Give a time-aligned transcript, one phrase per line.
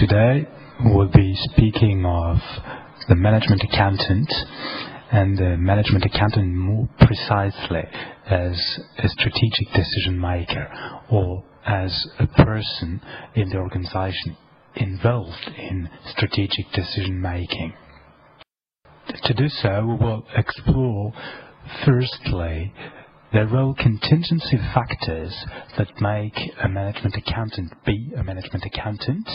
[0.00, 0.48] Today
[0.82, 2.38] we'll be speaking of
[3.10, 4.32] the management accountant
[5.12, 7.82] and the management accountant more precisely
[8.24, 10.72] as a strategic decision maker
[11.10, 13.02] or as a person
[13.34, 14.38] in the organization
[14.74, 17.74] involved in strategic decision making.
[19.24, 21.12] To do so, we will explore
[21.84, 22.72] firstly
[23.32, 25.32] the role contingency factors
[25.78, 26.34] that make
[26.64, 29.28] a management accountant be a management accountant.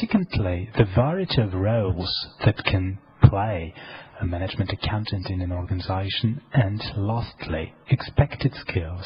[0.00, 3.74] Secondly, the variety of roles that can play
[4.20, 6.40] a management accountant in an organization.
[6.54, 9.04] And lastly, expected skills,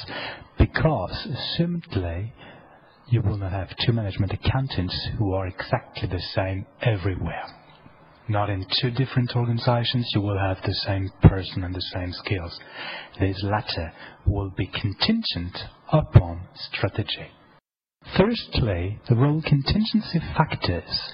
[0.58, 2.32] because assumedly
[3.08, 7.59] you will not have two management accountants who are exactly the same everywhere.
[8.30, 12.56] Not in two different organizations you will have the same person and the same skills.
[13.18, 13.92] This latter
[14.24, 15.58] will be contingent
[15.92, 17.26] upon strategy.
[18.16, 21.12] Firstly, the role contingency factors.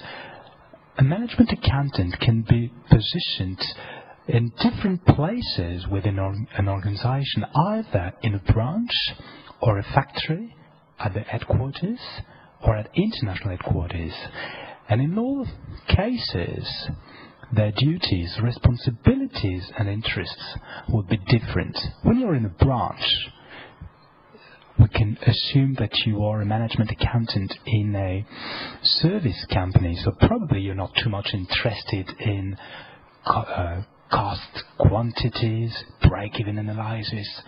[0.99, 3.63] A management accountant can be positioned
[4.27, 8.91] in different places within an organization, either in a branch
[9.59, 10.55] or a factory,
[10.99, 11.99] at the headquarters
[12.63, 14.13] or at international headquarters.
[14.89, 15.45] And in all
[15.87, 16.89] cases,
[17.51, 20.55] their duties, responsibilities, and interests
[20.89, 21.77] would be different.
[22.03, 23.03] When you're in a branch,
[24.79, 28.25] we can assume that you are a management accountant in a
[28.83, 32.55] service company, so probably you're not too much interested in
[33.25, 37.41] uh, cost quantities, break-even analysis,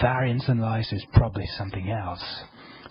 [0.00, 2.42] variance analysis, probably something else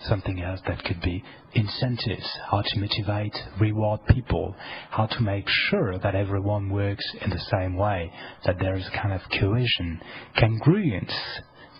[0.04, 1.22] something else that could be
[1.54, 4.54] incentives, how to motivate, reward people,
[4.90, 8.12] how to make sure that everyone works in the same way,
[8.44, 10.00] that there is a kind of cohesion,
[10.36, 11.14] congruence,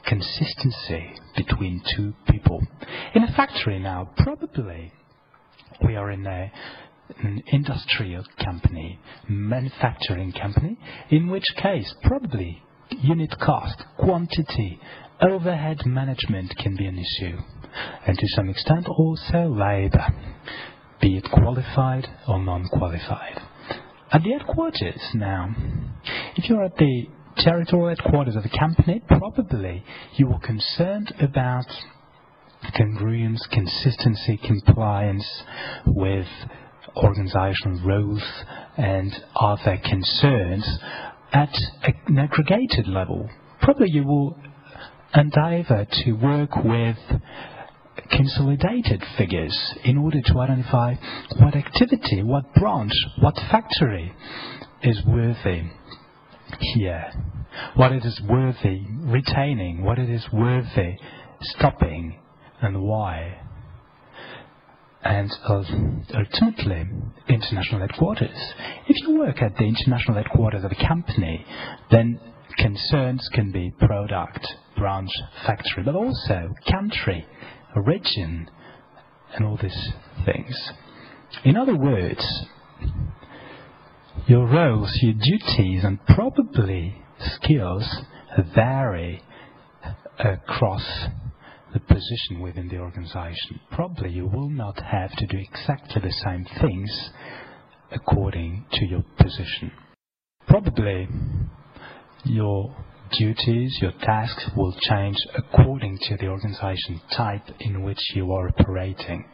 [0.07, 2.63] consistency between two people.
[3.15, 4.93] In a factory now, probably
[5.85, 6.53] we are in a
[7.19, 8.99] an industrial company,
[9.29, 10.79] manufacturing company,
[11.11, 14.81] in which case probably unit cost, quantity,
[15.21, 17.37] overhead management can be an issue
[18.07, 20.07] and to some extent also labor,
[21.01, 23.41] be it qualified or non-qualified.
[24.13, 25.55] At the headquarters now,
[26.37, 29.85] if you're at the territorial headquarters of a company, probably
[30.17, 31.67] you are concerned about
[32.75, 35.43] congruence, consistency, compliance
[35.87, 36.27] with
[36.97, 38.23] organizational rules
[38.77, 40.79] and other concerns
[41.33, 41.55] at
[42.07, 43.29] an aggregated level.
[43.61, 44.37] Probably you will
[45.15, 46.99] endeavor to work with
[48.11, 50.95] consolidated figures in order to identify
[51.39, 54.15] what activity, what branch, what factory
[54.83, 55.71] is worthy
[56.61, 57.13] here,
[57.75, 60.97] what it is worthy retaining, what it is worthy
[61.41, 62.19] stopping,
[62.61, 63.39] and why.
[65.03, 66.87] And ultimately,
[67.29, 68.55] international headquarters.
[68.89, 71.45] If you work at the international headquarters of a company,
[71.91, 72.21] then
[72.57, 75.11] concerns can be product, branch,
[75.45, 77.27] factory, but also country,
[77.81, 78.51] region,
[79.35, 79.93] and all these
[80.25, 80.73] things.
[81.45, 82.47] In other words,
[84.27, 87.85] your roles, your duties, and probably skills
[88.55, 89.23] vary
[90.19, 91.07] across
[91.73, 93.61] the position within the organization.
[93.71, 97.11] Probably you will not have to do exactly the same things
[97.91, 99.73] according to your position.
[100.47, 101.09] Probably
[102.25, 102.75] your
[103.19, 109.25] duties, your tasks will change according to the organization type in which you are operating.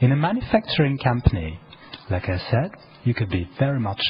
[0.00, 1.60] In a manufacturing company,
[2.10, 2.70] like I said,
[3.04, 4.02] you could be very much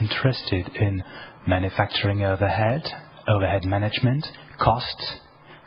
[0.00, 1.02] interested in
[1.46, 2.82] manufacturing overhead,
[3.28, 4.26] overhead management,
[4.58, 5.16] costs,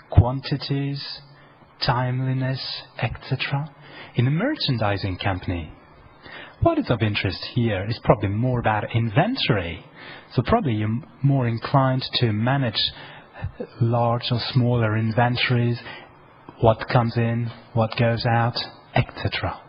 [0.09, 1.21] quantities,
[1.85, 2.61] timeliness,
[3.01, 3.69] etc.
[4.15, 5.71] In a merchandising company,
[6.61, 9.85] what is of interest here is probably more about inventory
[10.33, 12.79] so probably you're more inclined to manage
[13.39, 15.79] uh, large or smaller inventories,
[16.59, 18.55] what comes in, what goes out,
[18.95, 19.61] etc.,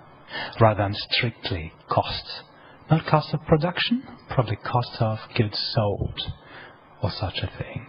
[0.61, 2.43] rather than strictly costs.
[2.91, 6.21] Not cost of production, probably cost of goods sold,
[7.03, 7.87] or such a thing.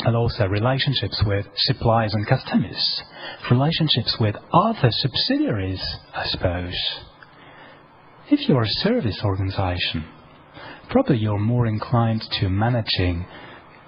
[0.00, 3.02] And also relationships with suppliers and customers,
[3.50, 5.82] relationships with other subsidiaries,
[6.14, 6.74] I suppose.
[8.30, 10.06] If you're a service organization,
[10.88, 13.26] probably you're more inclined to managing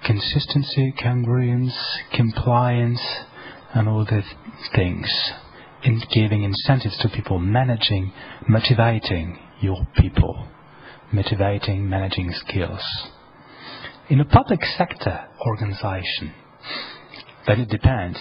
[0.03, 1.75] consistency, congruence,
[2.13, 3.01] compliance,
[3.73, 4.31] and all these
[4.75, 5.11] things.
[5.81, 8.13] In giving incentives to people, managing,
[8.47, 10.47] motivating your people,
[11.11, 12.83] motivating, managing skills.
[14.07, 16.31] In a public sector organization,
[17.47, 18.19] then it depends.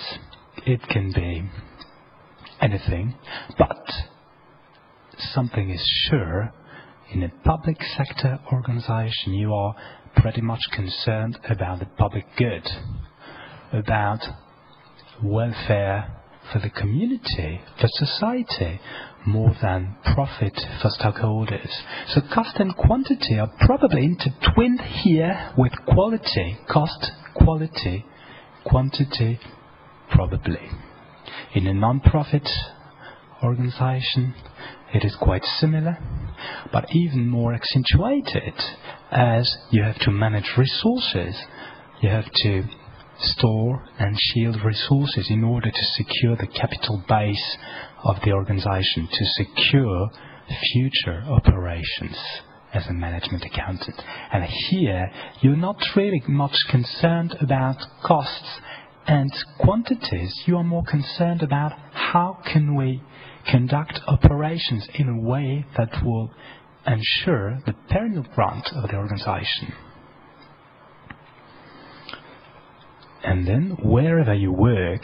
[0.64, 1.42] It can be
[2.62, 3.16] anything,
[3.58, 3.86] but
[5.18, 6.52] something is sure,
[7.12, 9.74] in a public sector organization, you are
[10.16, 12.66] pretty much concerned about the public good,
[13.72, 14.20] about
[15.22, 16.12] welfare
[16.52, 18.80] for the community, for society,
[19.26, 21.82] more than profit for stockholders.
[22.08, 26.58] So cost and quantity are probably intertwined here with quality.
[26.68, 28.04] Cost, quality,
[28.64, 29.40] quantity,
[30.10, 30.70] probably.
[31.54, 32.48] In a non-profit
[33.42, 34.34] organization,
[34.94, 35.98] it is quite similar,
[36.72, 38.54] but even more accentuated
[39.10, 41.36] as you have to manage resources.
[42.00, 42.64] You have to
[43.18, 47.56] store and shield resources in order to secure the capital base
[48.04, 50.10] of the organization, to secure
[50.72, 52.16] future operations
[52.72, 54.00] as a management accountant.
[54.32, 55.10] And here,
[55.40, 58.60] you're not really much concerned about costs
[59.06, 60.42] and quantities.
[60.46, 63.02] You are more concerned about how can we
[63.50, 66.30] conduct operations in a way that will
[66.86, 69.72] ensure the perennial growth of the organization.
[73.24, 75.02] And then, wherever you work,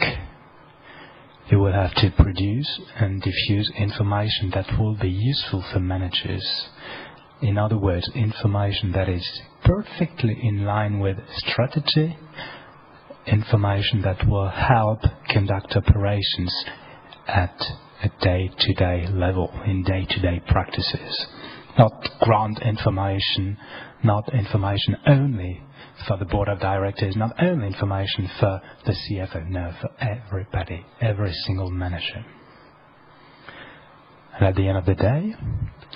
[1.49, 6.69] you will have to produce and diffuse information that will be useful for managers.
[7.41, 12.17] In other words, information that is perfectly in line with strategy,
[13.27, 14.99] information that will help
[15.29, 16.65] conduct operations
[17.27, 17.61] at
[18.03, 21.25] a day-to-day level, in day-to-day practices.
[21.77, 23.57] Not grant information,
[24.03, 25.61] not information only
[26.07, 31.33] for the board of directors, not only information for the CFO, no, for everybody, every
[31.45, 32.25] single manager.
[34.35, 35.35] And at the end of the day,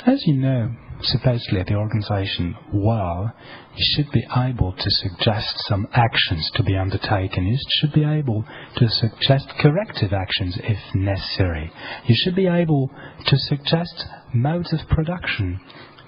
[0.05, 3.33] as you know, supposedly at the organization well,
[3.75, 7.45] you should be able to suggest some actions to be undertaken.
[7.45, 8.45] You should be able
[8.77, 11.71] to suggest corrective actions if necessary.
[12.05, 12.91] You should be able
[13.25, 15.59] to suggest modes of production,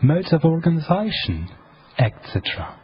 [0.01, 1.49] modes of organization,
[1.97, 2.77] etc.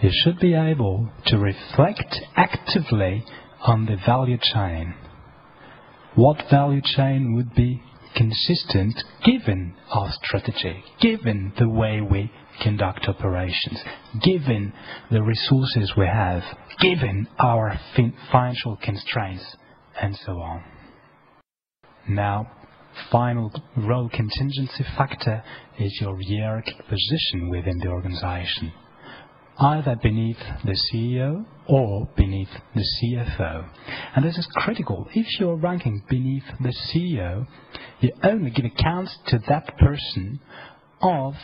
[0.00, 3.24] You should be able to reflect actively
[3.60, 4.94] on the value chain.
[6.14, 7.82] What value chain would be
[8.14, 12.30] consistent given our strategy, given the way we
[12.62, 13.80] conduct operations,
[14.22, 14.72] given
[15.10, 16.42] the resources we have,
[16.80, 17.78] given our
[18.30, 19.56] financial constraints,
[20.00, 20.62] and so on.
[22.08, 22.50] Now,
[23.10, 25.42] final role contingency factor
[25.78, 28.72] is your hierarchic position within the organization
[29.62, 33.68] either beneath the CEO or beneath the CFO.
[34.16, 35.06] And this is critical.
[35.14, 37.46] If you're ranking beneath the CEO,
[38.00, 40.40] you only give accounts to that person
[41.00, 41.34] of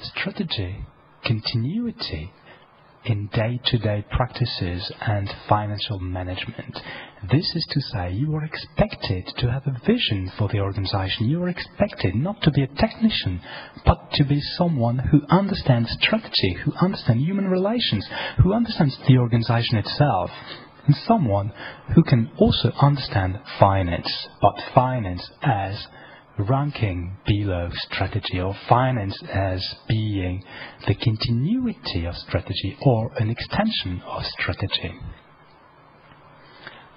[0.00, 0.84] strategy,
[1.24, 2.32] continuity,
[3.06, 6.78] in day-to-day practices and financial management.
[7.30, 11.28] This is to say, you are expected to have a vision for the organization.
[11.28, 13.40] You are expected not to be a technician,
[13.84, 18.06] but to be someone who understands strategy, who understands human relations,
[18.42, 20.30] who understands the organization itself,
[20.86, 21.52] and someone
[21.94, 25.86] who can also understand finance, but finance as
[26.38, 30.44] ranking below strategy or finance as being
[30.86, 34.94] the continuity of strategy or an extension of strategy.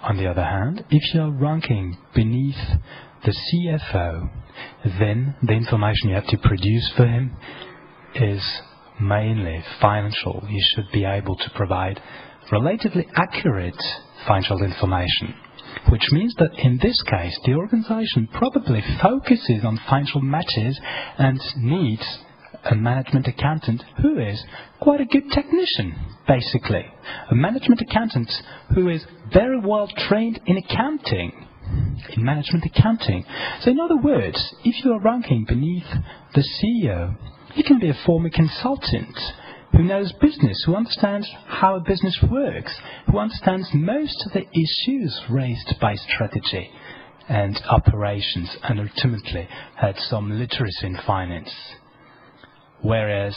[0.01, 2.79] On the other hand, if you're ranking beneath
[3.25, 4.29] the CFO,
[4.99, 7.35] then the information you have to produce for him
[8.15, 8.41] is
[8.99, 10.45] mainly financial.
[10.49, 12.01] You should be able to provide
[12.51, 13.81] relatively accurate
[14.25, 15.35] financial information
[15.89, 20.79] which means that in this case the organization probably focuses on financial matters
[21.17, 22.19] and needs
[22.65, 24.43] a management accountant who is
[24.79, 25.95] quite a good technician,
[26.27, 26.85] basically.
[27.31, 28.31] A management accountant
[28.75, 31.45] who is very well trained in accounting,
[32.15, 33.25] in management accounting.
[33.61, 35.87] So in other words, if you are ranking beneath
[36.35, 37.15] the CEO,
[37.55, 39.17] you can be a former consultant
[39.71, 42.73] who knows business, who understands how a business works,
[43.09, 46.71] who understands most of the issues raised by strategy
[47.27, 51.53] and operations, and ultimately had some literacy in finance.
[52.81, 53.35] Whereas,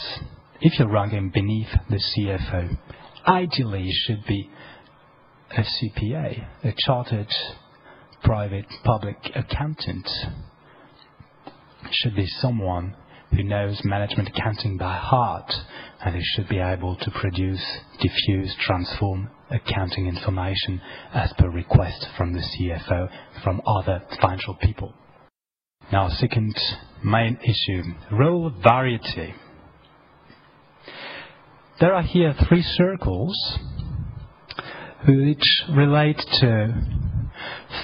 [0.61, 2.77] if you're ranking beneath the CFO,
[3.27, 4.49] ideally you should be
[5.51, 7.31] a CPA, a chartered
[8.23, 10.09] private public accountant.
[11.91, 12.95] Should be someone
[13.31, 15.53] who knows management accounting by heart
[16.05, 17.63] and who should be able to produce,
[17.99, 20.81] diffuse, transform accounting information
[21.13, 23.09] as per request from the CFO,
[23.43, 24.93] from other financial people.
[25.91, 26.55] Now, second
[27.03, 29.33] main issue, role variety.
[31.79, 33.59] There are here three circles
[35.07, 36.73] which relate to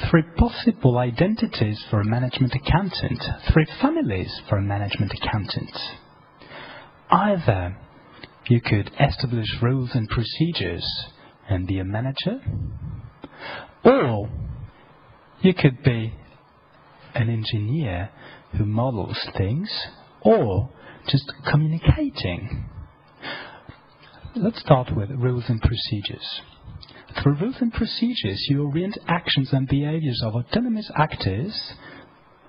[0.09, 3.21] three possible identities for a management accountant,
[3.51, 5.77] three families for a management accountant.
[7.11, 7.75] Either
[8.49, 10.85] you could establish rules and procedures
[11.47, 12.41] and be a manager,
[13.83, 14.29] or
[15.41, 16.13] you could be
[17.13, 18.09] an engineer
[18.57, 19.69] who models things,
[20.21, 20.69] or
[21.07, 22.65] just communicating.
[24.35, 26.41] Let's start with rules and procedures.
[27.21, 31.73] Through rules and procedures, you orient actions and behaviors of autonomous actors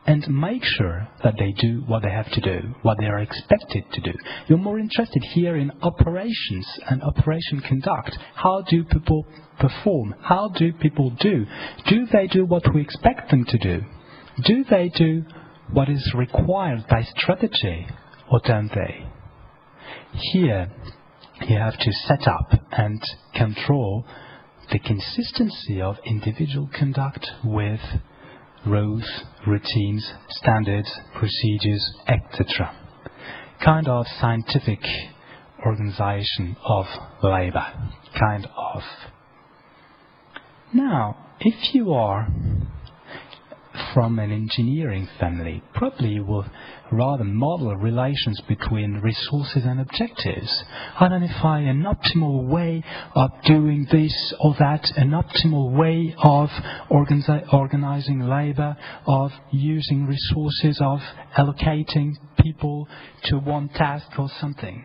[0.06, 3.84] and make sure that they do what they have to do, what they are expected
[3.92, 4.12] to do.
[4.46, 8.16] You're more interested here in operations and operation conduct.
[8.34, 9.26] How do people
[9.58, 10.14] perform?
[10.20, 11.46] How do people do?
[11.86, 13.82] Do they do what we expect them to do?
[14.44, 15.24] Do they do
[15.72, 17.86] what is required by strategy
[18.30, 19.06] or don't they?
[20.32, 20.70] Here,
[21.46, 23.02] you have to set up and
[23.34, 24.04] control
[24.72, 27.80] the consistency of individual conduct with
[28.66, 29.04] rules,
[29.46, 32.76] routines, standards, procedures, etc.
[33.64, 34.80] Kind of scientific
[35.64, 36.86] organization of
[37.22, 37.66] labor.
[38.18, 38.82] Kind of.
[40.72, 42.28] Now, if you are
[43.94, 46.46] from an engineering family, probably you will
[46.90, 50.64] rather model relations between resources and objectives,
[51.00, 52.82] identify an optimal way
[53.14, 56.48] of doing this or that, an optimal way of
[56.90, 61.00] organizi organizing labor, of using resources, of
[61.36, 62.88] allocating people
[63.24, 64.84] to one task or something.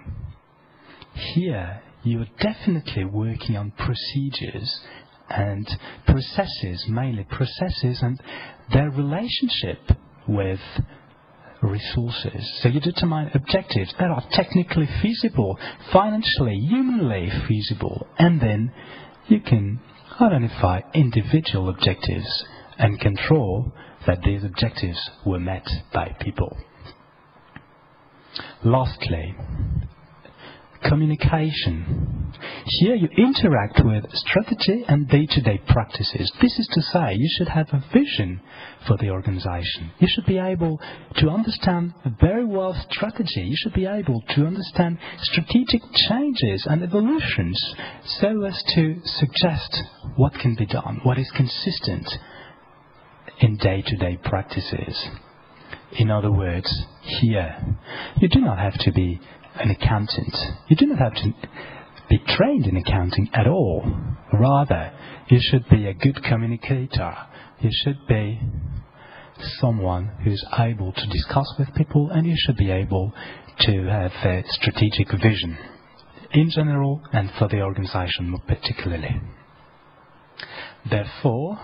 [1.14, 4.82] Here, you're definitely working on procedures
[5.30, 5.68] and
[6.06, 8.22] processes, mainly processes and
[8.72, 9.80] their relationship
[10.28, 10.60] with
[11.65, 12.60] resources.
[12.62, 15.60] So you determine objectives that are technically feasible,
[15.91, 18.72] financially, humanly feasible, and then
[19.27, 19.79] you can
[20.22, 22.45] identify individual objectives
[22.77, 23.72] and control
[24.05, 26.57] that these objectives were met by people.
[28.63, 29.36] Lastly,
[30.84, 32.14] communication.
[32.67, 36.31] Here you interact with strategy and day-to-day practices.
[36.41, 38.41] This is to say, you should have a vision
[38.88, 39.91] for the organization.
[40.00, 40.81] You should be able
[41.17, 43.41] to understand very well strategy.
[43.41, 49.84] You should be able to understand strategic changes and evolutions so as to suggest
[50.15, 52.07] what can be done, what is consistent
[53.41, 55.07] in day-to-day practices.
[55.91, 57.77] In other words, here,
[58.19, 59.19] you do not have to be
[59.53, 60.36] an accountant.
[60.67, 61.34] You do not have to
[62.10, 63.86] be trained in accounting at all.
[64.34, 64.92] Rather,
[65.28, 67.16] you should be a good communicator.
[67.60, 68.40] You should be
[69.60, 73.14] someone who's able to discuss with people and you should be able
[73.60, 75.58] to have a strategic vision
[76.32, 79.22] in general and for the organization more particularly.
[80.90, 81.60] Therefore,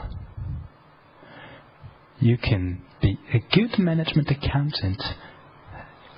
[2.19, 5.01] you can be a good management accountant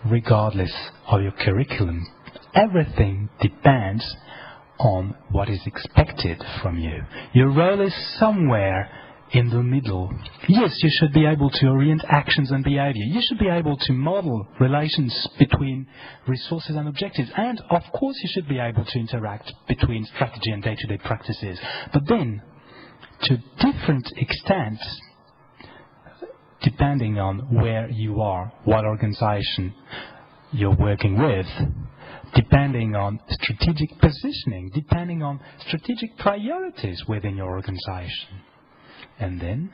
[0.05, 0.73] regardless
[1.07, 2.05] of your curriculum.
[2.55, 4.15] Everything depends
[4.79, 7.03] on what is expected from you.
[7.33, 8.89] Your role is somewhere
[9.31, 10.13] in the middle.
[10.47, 13.03] Yes, you should be able to orient actions and behavior.
[13.03, 15.87] You should be able to model relations between
[16.27, 17.31] resources and objectives.
[17.35, 21.59] And, of course, you should be able to interact between strategy and day-to-day practices.
[21.91, 22.43] But then,
[23.23, 25.01] to different extents,
[26.61, 29.73] depending on where you are, what organization
[30.51, 31.47] you're working with,
[32.35, 38.41] depending on strategic positioning, depending on strategic priorities within your organization.
[39.19, 39.71] And then,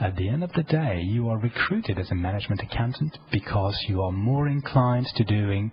[0.00, 4.02] at the end of the day, you are recruited as a management accountant because you
[4.02, 5.72] are more inclined to doing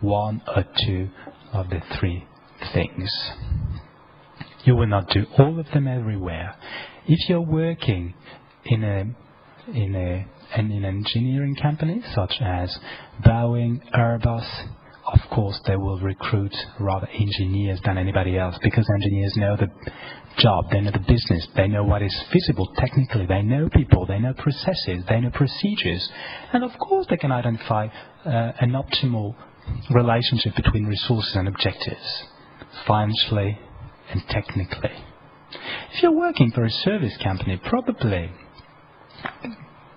[0.00, 1.08] one or two
[1.52, 2.26] of the three
[2.72, 3.10] things.
[4.64, 6.54] You will not do all of them everywhere.
[7.06, 8.14] If you're working
[8.64, 9.04] in a
[9.72, 10.26] in a
[10.58, 12.78] in an engineering company such as
[13.24, 14.68] Boeing, Airbus,
[15.32, 19.68] course they will recruit rather engineers than anybody else because engineers know the
[20.38, 24.18] job, they know the business, they know what is feasible technically, they know people, they
[24.18, 26.08] know processes, they know procedures,
[26.52, 27.86] and of course they can identify
[28.24, 29.34] uh, an optimal
[29.90, 32.24] relationship between resources and objectives,
[32.86, 33.58] financially
[34.10, 34.92] and technically.
[35.94, 38.30] If you're working for a service company, probably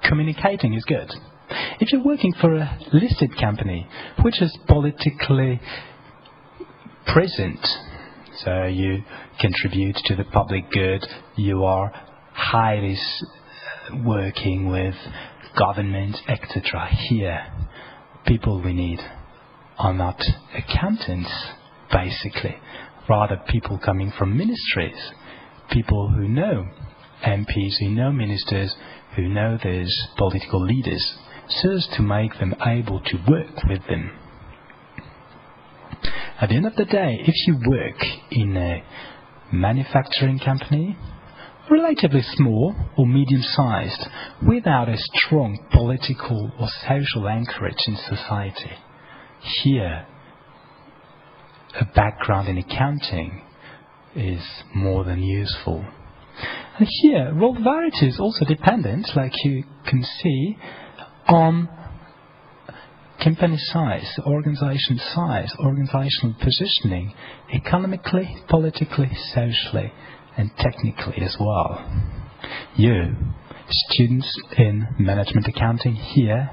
[0.04, 1.12] communicating is good.
[1.80, 3.88] If you're working for a listed company,
[4.22, 5.62] which is politically
[7.08, 7.66] present,
[8.44, 9.04] so you
[9.40, 11.92] contribute to the public good, you are
[12.34, 12.98] highly
[14.04, 14.96] working with
[15.58, 16.88] government, etc.
[16.88, 17.48] Here,
[18.26, 19.00] people we need
[19.78, 20.22] are not
[20.54, 21.32] accountants,
[21.92, 22.58] basically,
[23.10, 25.12] rather people coming from ministries,
[25.72, 26.68] people who know
[27.24, 28.76] MPs, who know ministers,
[29.16, 34.12] who know these political leaders, so as to make them able to work with them.
[36.40, 38.84] At the end of the day, if you work in a
[39.54, 40.98] manufacturing company,
[41.70, 44.08] relatively small or medium-sized,
[44.48, 48.78] without a strong political or social anchorage in society,
[49.64, 50.06] here
[51.80, 53.42] a background in accounting
[54.16, 54.42] is
[54.74, 55.86] more than useful.
[56.78, 60.58] And here, role variety is also dependent, like you can see,
[61.28, 61.70] on
[63.24, 67.14] company size, organization size, organizational positioning,
[67.54, 69.92] economically, politically, socially,
[70.38, 71.84] and technically as well.
[72.76, 73.16] You,
[73.70, 76.52] students in management accounting here,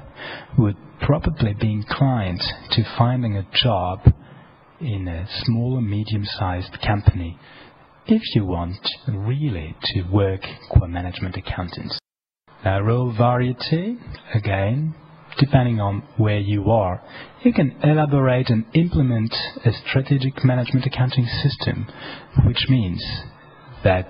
[0.57, 3.99] would probably be inclined to finding a job
[4.79, 7.37] in a small or medium-sized company
[8.05, 11.99] if you want really to work qua management accountants.
[12.63, 13.97] Now, role variety,
[14.33, 14.95] again,
[15.37, 17.01] depending on where you are,
[17.43, 21.87] you can elaborate and implement a strategic management accounting system,
[22.45, 23.03] which means
[23.83, 24.09] that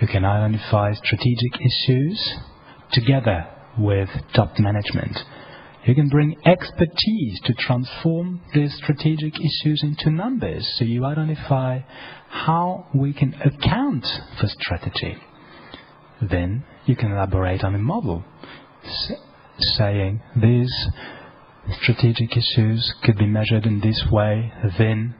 [0.00, 2.36] you can identify strategic issues
[2.92, 5.18] together with top management.
[5.84, 11.80] You can bring expertise to transform these strategic issues into numbers so you identify
[12.28, 14.06] how we can account
[14.38, 15.16] for strategy.
[16.20, 18.24] Then you can elaborate on a model
[19.58, 20.72] saying these
[21.82, 25.14] strategic issues could be measured in this way, then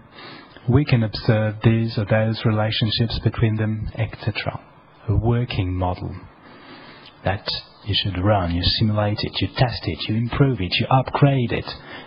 [0.68, 4.60] we can observe these or those relationships between them, etc.
[5.08, 6.14] A working model
[7.24, 7.48] that
[7.84, 11.64] you should run, you simulate it, you test it, you improve it, you upgrade it.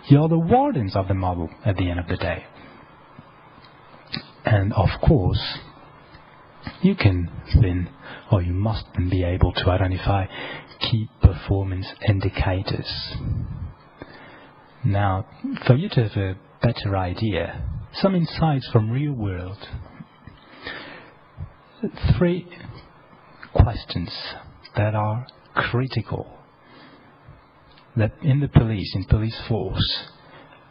[0.07, 2.45] You're the wardens of the model at the end of the day.
[4.45, 5.57] And of course,
[6.81, 7.29] you can
[7.61, 7.89] then,
[8.31, 10.25] or you must then be able to identify
[10.79, 13.15] key performance indicators.
[14.83, 15.25] Now,
[15.65, 19.57] for you to have a better idea, some insights from real world.
[22.17, 22.47] Three
[23.53, 24.11] questions
[24.75, 26.39] that are critical
[27.95, 30.07] that in the police, in police force,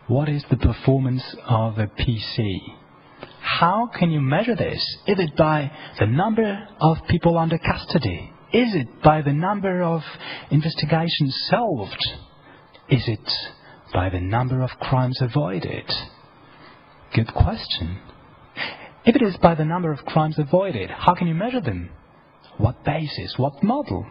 [0.09, 2.59] what is the performance of a PC?
[3.43, 4.81] How can you measure this?
[5.07, 8.33] Is it by the number of people under custody?
[8.53, 10.03] Is it by the number of
[10.51, 12.07] investigations solved?
[12.89, 13.33] Is it
[13.93, 15.91] by the number of crimes avoided?
[17.15, 17.99] Good question.
[19.05, 21.91] If it is by the number of crimes avoided, how can you measure them?
[22.59, 23.35] What basis?
[23.39, 24.07] What model?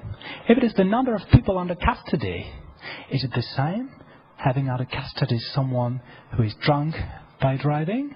[0.49, 2.51] If it is the number of people under custody,
[3.09, 3.91] is it the same
[4.35, 6.01] having under custody someone
[6.35, 6.95] who is drunk
[7.39, 8.15] by driving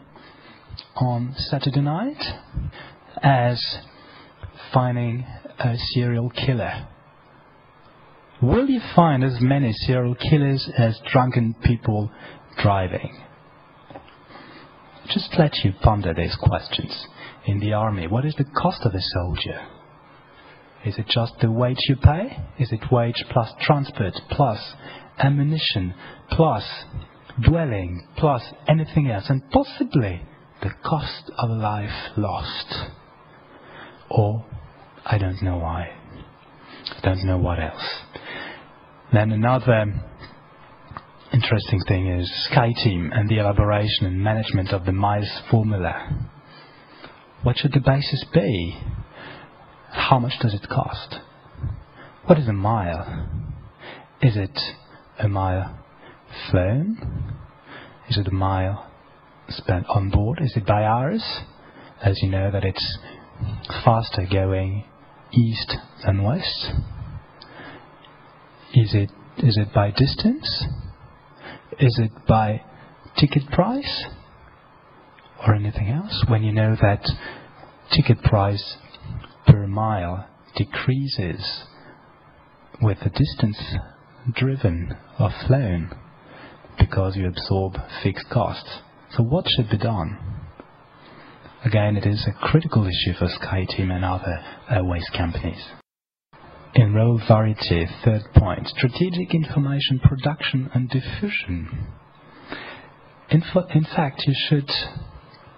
[0.96, 2.22] on Saturday night
[3.22, 3.80] as
[4.74, 5.26] finding
[5.60, 6.88] a serial killer?
[8.42, 12.12] Will you find as many serial killers as drunken people
[12.62, 13.22] driving?
[15.08, 17.08] Just let you ponder these questions.
[17.46, 19.62] In the army, what is the cost of a soldier?
[20.86, 22.38] Is it just the wage you pay?
[22.60, 24.74] Is it wage plus transport plus
[25.18, 25.94] ammunition
[26.30, 26.64] plus
[27.42, 30.22] dwelling plus anything else and possibly
[30.66, 32.74] the cost of life lost?
[34.10, 34.44] Or
[35.06, 35.92] I don't know why.
[36.90, 37.88] I don't know what else.
[39.14, 39.94] Then another
[41.32, 46.28] interesting thing is SkyTeam and the elaboration and management of the miles formula.
[47.44, 48.76] What should the basis be?
[49.92, 51.18] How much does it cost?
[52.26, 53.30] What is a mile?
[54.20, 54.60] Is it
[55.20, 55.78] a mile
[56.50, 57.36] flown?
[58.10, 58.92] Is it a mile
[59.50, 60.40] spent on board?
[60.42, 61.24] Is it by hours?
[62.04, 62.98] As you know that it's
[63.84, 64.86] faster going
[65.32, 66.72] east than west.
[68.74, 70.66] Is it is it by distance?
[71.80, 72.62] Is it by
[73.18, 74.06] ticket price?
[75.46, 76.24] Or anything else?
[76.28, 77.06] When you know that
[77.92, 78.78] ticket price
[79.46, 81.64] per mile decreases
[82.82, 83.76] with the distance
[84.34, 85.92] driven or flown
[86.80, 88.80] because you absorb fixed costs.
[89.12, 90.18] So what should be done?
[91.64, 95.64] Again, it is a critical issue for SkyTeam and other airways companies.
[96.76, 101.88] In role variety, third point, strategic information production and diffusion.
[103.30, 104.70] In, in fact, you should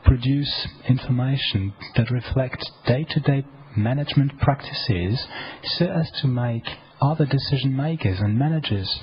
[0.06, 5.28] produce information that reflects day-to-day management practices
[5.64, 6.64] so as to make
[7.02, 9.00] other decision makers and managers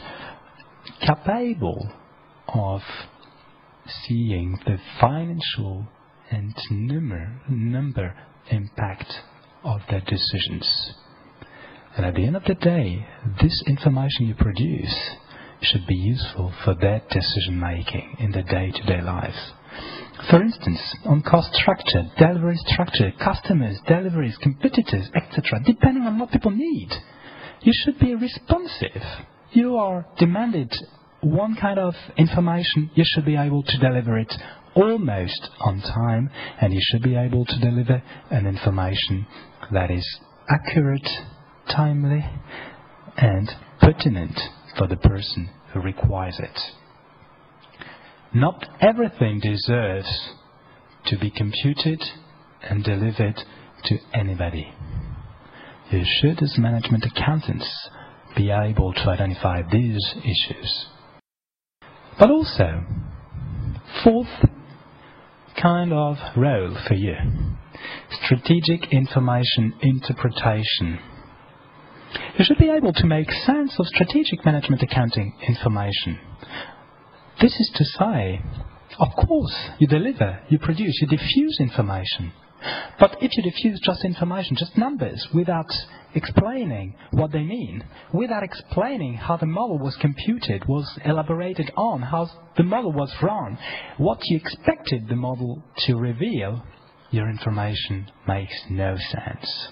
[1.00, 1.92] capable
[2.48, 2.80] of
[3.86, 5.86] seeing the financial
[6.30, 8.14] and number, number
[8.50, 9.12] impact
[9.62, 10.94] of their decisions.
[11.96, 13.06] And at the end of the day,
[13.40, 15.10] this information you produce
[15.62, 19.52] should be useful for their decision making in their day-to-day lives.
[20.30, 26.50] For instance, on cost structure, delivery structure, customers, deliveries, competitors, etc., depending on what people
[26.50, 26.90] need.
[27.62, 29.02] You should be responsive.
[29.52, 30.72] You are demanded
[31.24, 34.32] one kind of information, you should be able to deliver it
[34.74, 39.26] almost on time, and you should be able to deliver an information
[39.72, 40.06] that is
[40.48, 41.08] accurate,
[41.70, 42.24] timely,
[43.16, 44.38] and pertinent
[44.76, 46.58] for the person who requires it.
[48.34, 50.30] Not everything deserves
[51.06, 52.02] to be computed
[52.62, 53.40] and delivered
[53.84, 54.72] to anybody.
[55.90, 57.88] You should, as management accountants,
[58.36, 60.86] be able to identify these issues.
[62.18, 62.84] But also,
[64.02, 64.28] fourth
[65.56, 67.16] kind of role for you
[68.24, 70.98] strategic information interpretation.
[72.38, 76.18] You should be able to make sense of strategic management accounting information.
[77.40, 78.42] This is to say,
[78.98, 82.32] of course, you deliver, you produce, you diffuse information.
[82.98, 85.70] But if you diffuse just information, just numbers, without
[86.14, 92.30] explaining what they mean, without explaining how the model was computed, was elaborated on, how
[92.56, 93.58] the model was run,
[93.98, 96.62] what you expected the model to reveal,
[97.10, 99.68] your information makes no sense.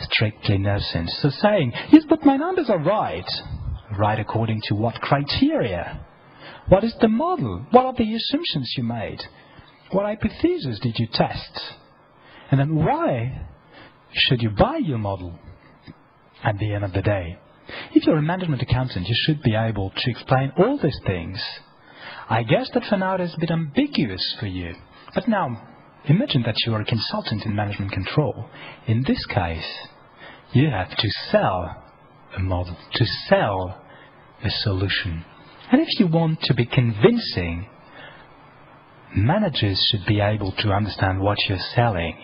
[0.00, 1.16] Strictly no sense.
[1.20, 3.30] So saying, yes, but my numbers are right.
[3.98, 6.00] Right according to what criteria?
[6.68, 7.66] What is the model?
[7.70, 9.22] What are the assumptions you made?
[9.90, 11.60] What hypothesis did you test?
[12.52, 13.46] And then why
[14.12, 15.38] should you buy your model
[16.44, 17.38] at the end of the day?
[17.94, 21.42] If you're a management accountant, you should be able to explain all these things.
[22.28, 24.74] I guess that for now it is a bit ambiguous for you.
[25.14, 25.66] But now,
[26.04, 28.50] imagine that you are a consultant in management control.
[28.86, 29.88] In this case,
[30.52, 31.82] you have to sell
[32.36, 33.82] a model, to sell
[34.44, 35.24] a solution.
[35.70, 37.66] And if you want to be convincing,
[39.14, 42.16] managers should be able to understand what you're selling.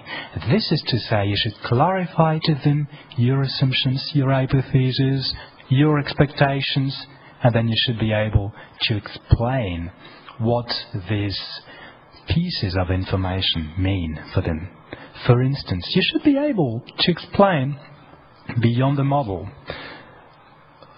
[0.50, 5.34] This is to say, you should clarify to them your assumptions, your hypotheses,
[5.68, 7.06] your expectations,
[7.42, 9.92] and then you should be able to explain
[10.38, 10.66] what
[11.08, 11.38] these
[12.28, 14.68] pieces of information mean for them.
[15.26, 17.78] For instance, you should be able to explain
[18.60, 19.48] beyond the model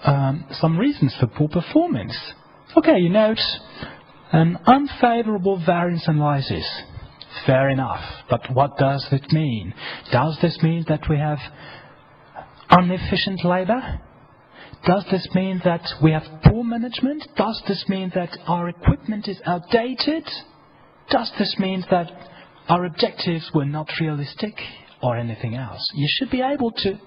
[0.04, 2.16] um, some reasons for poor performance.
[2.76, 3.40] Okay, you note
[4.32, 6.66] an unfavorable variance analysis.
[7.46, 9.72] Fair enough, but what does it mean?
[10.12, 11.38] Does this mean that we have
[12.70, 14.00] inefficient labor?
[14.86, 17.26] Does this mean that we have poor management?
[17.36, 20.24] Does this mean that our equipment is outdated?
[21.10, 22.10] Does this mean that
[22.68, 24.54] our objectives were not realistic
[25.02, 25.86] or anything else?
[25.94, 26.98] You should be able to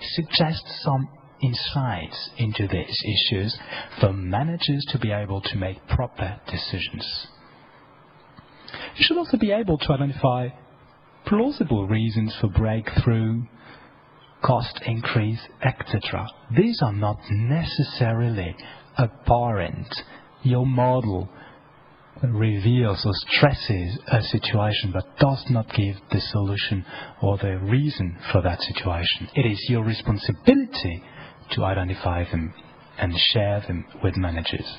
[0.00, 1.08] suggest some
[1.42, 3.58] insights into these issues
[4.00, 7.28] for managers to be able to make proper decisions.
[8.96, 10.48] You should also be able to identify
[11.26, 13.42] plausible reasons for breakthrough,
[14.42, 16.26] cost increase, etc.
[16.56, 18.56] These are not necessarily
[18.96, 20.02] apparent.
[20.42, 21.28] Your model
[22.22, 26.84] reveals or stresses a situation but does not give the solution
[27.22, 29.28] or the reason for that situation.
[29.34, 31.02] It is your responsibility
[31.52, 32.54] to identify them
[32.98, 34.78] and share them with managers.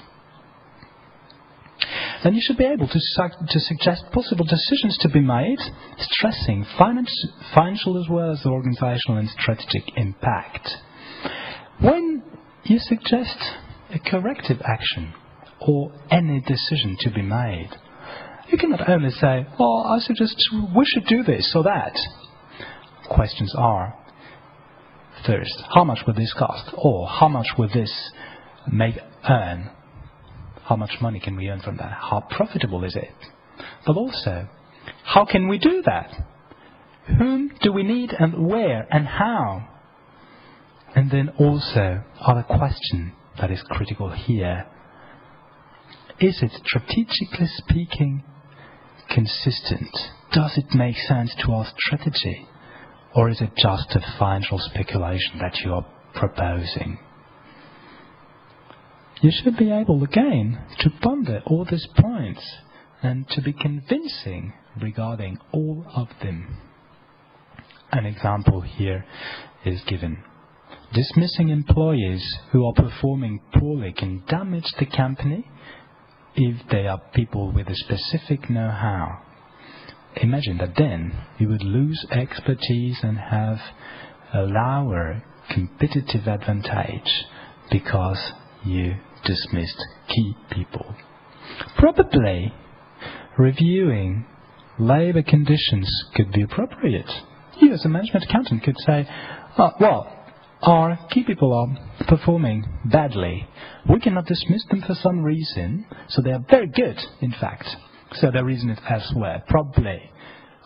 [2.24, 5.58] Then you should be able to, su- to suggest possible decisions to be made,
[5.98, 7.12] stressing finance,
[7.56, 10.70] financial as well as organizational and strategic impact.
[11.80, 12.22] When
[12.64, 13.38] you suggest
[13.90, 15.14] a corrective action
[15.60, 17.70] or any decision to be made,
[18.52, 20.36] you cannot only say, oh, I suggest
[20.76, 21.98] we should do this or that.
[23.10, 23.96] Questions are,
[25.26, 25.64] first.
[25.74, 26.74] How much would this cost?
[26.78, 28.12] Or how much would this
[28.72, 28.96] make
[29.28, 29.72] earn?
[30.64, 31.92] How much money can we earn from that?
[31.92, 33.14] How profitable is it?
[33.86, 34.48] But also,
[35.04, 36.12] how can we do that?
[37.18, 39.68] Whom do we need and where and how?
[40.96, 44.68] And then also, other question that is critical here.
[46.20, 48.24] Is it strategically speaking
[49.10, 49.96] consistent?
[50.32, 52.48] Does it make sense to our strategy?
[53.14, 56.98] Or is it just a financial speculation that you are proposing?
[59.22, 62.42] You should be able again to ponder all these points
[63.04, 66.58] and to be convincing regarding all of them.
[67.92, 69.06] An example here
[69.66, 70.24] is given.
[70.94, 75.46] Dismissing employees who are performing poorly can damage the company
[76.36, 79.20] if they are people with a specific know-how
[80.18, 83.60] Imagine that then you would lose expertise and have
[84.34, 87.26] a lower competitive advantage
[87.70, 88.32] because
[88.64, 88.96] you
[89.26, 90.96] dismissed key people.
[91.78, 92.54] Probably
[93.38, 94.26] reviewing
[94.80, 97.10] labor conditions could be appropriate.
[97.60, 99.08] You, as a management accountant, could say,
[99.58, 100.22] oh, well,
[100.62, 103.48] our key people are performing badly.
[103.90, 107.68] We cannot dismiss them for some reason, so they are very good, in fact.
[108.14, 109.44] So the reason is elsewhere.
[109.48, 110.12] Probably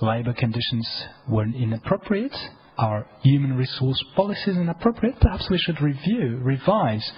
[0.02, 0.88] labor conditions
[1.28, 2.36] were inappropriate,
[2.78, 5.20] our human resource policies inappropriate.
[5.22, 7.12] Perhaps we should review, revise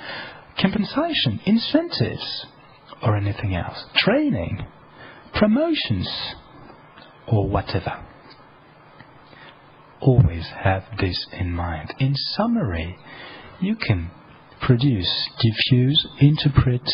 [0.59, 2.45] compensation, incentives,
[3.01, 4.65] or anything else, training,
[5.33, 6.09] promotions,
[7.27, 8.03] or whatever.
[10.01, 11.93] Always have this in mind.
[11.99, 12.97] In summary,
[13.59, 14.11] you can
[14.61, 16.87] produce, diffuse, interpret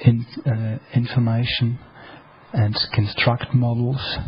[0.00, 1.78] in, uh, information
[2.54, 4.18] and construct models.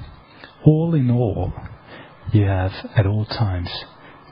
[0.64, 1.52] All in all,
[2.32, 3.70] you have at all times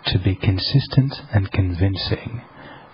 [0.07, 2.43] to be consistent and convincing.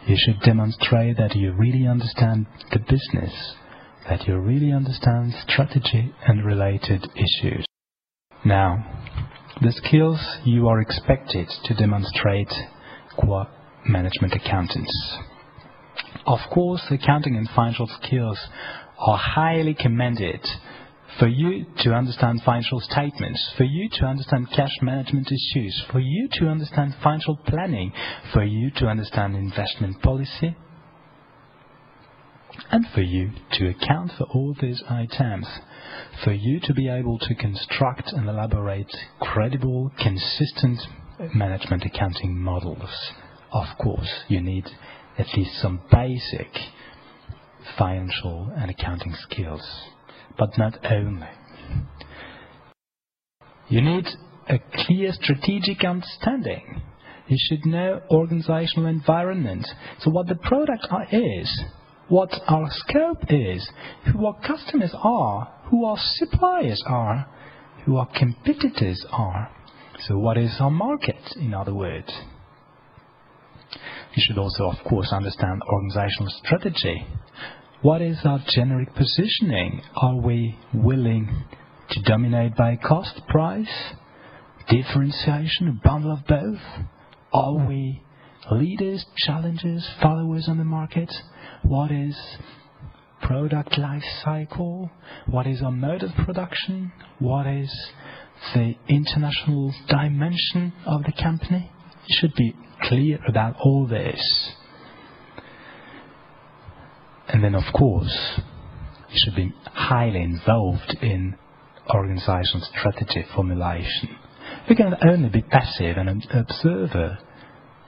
[0.07, 3.55] You should demonstrate that you really understand the business,
[4.09, 7.65] that you really understand strategy and related issues.
[8.45, 8.85] Now,
[9.61, 12.53] the skills you are expected to demonstrate
[13.17, 13.47] qua
[13.87, 15.19] management accountants.
[16.27, 18.39] Of course, accounting and financial skills
[18.99, 20.47] are highly commended
[21.21, 26.27] for you to understand financial statements, for you to understand cash management issues, for you
[26.33, 27.93] to understand financial planning,
[28.33, 30.57] for you to understand investment policy,
[32.71, 35.47] and for you to account for all these items,
[36.25, 40.81] for you to be able to construct and elaborate credible, consistent
[41.35, 43.13] management accounting models.
[43.53, 44.71] Of course, you need
[45.19, 46.49] at least some basic
[47.77, 49.63] financial and accounting skills
[50.39, 51.29] but not only.
[53.69, 54.07] You need
[54.49, 56.83] a clear strategic understanding.
[57.29, 59.67] You should know organizational environment.
[60.01, 61.63] So what the product is,
[62.09, 63.71] what our scope is,
[64.13, 67.29] who our customers are, who our suppliers are,
[67.85, 69.51] who our competitors are.
[70.01, 72.13] So what is our market, in other words?
[74.17, 77.07] You should also, of course, understand organizational strategy.
[77.83, 79.81] What is our generic positioning?
[79.97, 81.47] Are we willing
[81.89, 83.95] to dominate by cost, price,
[84.69, 86.61] differentiation, a bundle of both?
[87.33, 88.03] Are we
[88.53, 91.11] leaders, challengers, followers on the market?
[91.63, 92.15] What is
[93.23, 94.91] product life cycle?
[95.25, 96.93] What is our mode of production?
[97.19, 97.75] What is
[98.53, 101.71] the international dimension of the company?
[102.07, 104.53] You should be clear about all this.
[107.33, 108.41] And then, of course,
[109.11, 111.37] you should be highly involved in
[111.89, 114.17] organizational strategy formulation.
[114.69, 117.19] You can only be passive and an observer.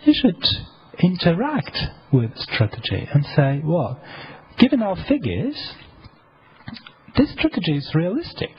[0.04, 0.44] You should
[1.00, 1.76] interact
[2.12, 4.00] with strategy and say, well,
[4.58, 5.56] given our figures,
[7.16, 8.50] this strategy is realistic.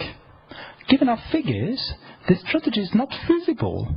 [0.90, 1.94] Given our figures,
[2.28, 3.96] this strategy is not feasible.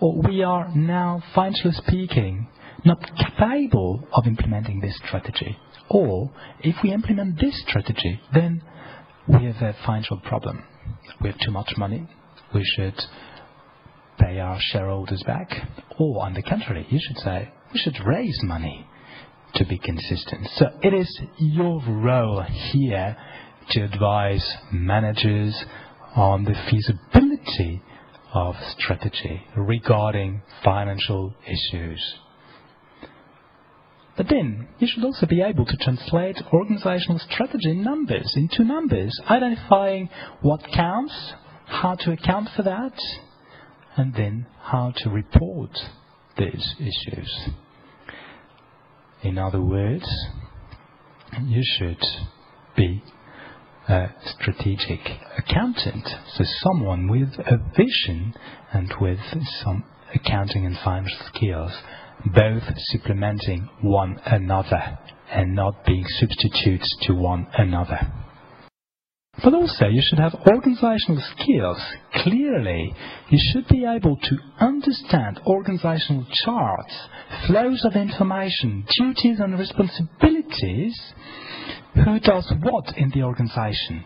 [0.00, 2.48] Or we are now, financially speaking,
[2.86, 5.58] not capable of implementing this strategy.
[5.88, 8.62] Or if we implement this strategy, then
[9.28, 10.62] we have a financial problem.
[11.20, 12.08] We have too much money.
[12.54, 13.00] We should
[14.18, 15.50] pay our shareholders back.
[15.98, 18.86] Or on the contrary, you should say, we should raise money
[19.54, 20.46] to be consistent.
[20.56, 23.16] So it is your role here
[23.70, 25.64] to advise managers
[26.14, 27.82] on the feasibility
[28.32, 32.16] of strategy regarding financial issues.
[34.16, 39.18] But then you should also be able to translate organizational strategy in numbers, into numbers,
[39.28, 40.08] identifying
[40.40, 41.34] what counts,
[41.66, 42.98] how to account for that,
[43.96, 45.70] and then how to report
[46.38, 47.50] these issues.
[49.22, 50.08] In other words,
[51.42, 52.02] you should
[52.74, 53.02] be
[53.88, 55.00] a strategic
[55.36, 58.34] accountant, so someone with a vision
[58.72, 59.18] and with
[59.62, 61.72] some accounting and financial skills
[62.24, 64.98] both supplementing one another
[65.30, 68.12] and not being substitutes to one another.
[69.44, 71.78] But also, you should have organizational skills.
[72.14, 72.94] Clearly,
[73.28, 77.08] you should be able to understand organizational charts,
[77.46, 80.98] flows of information, duties and responsibilities,
[81.94, 84.04] who does what in the organization,